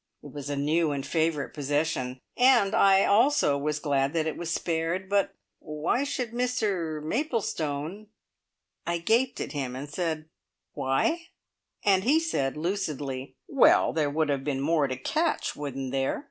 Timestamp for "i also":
2.73-3.55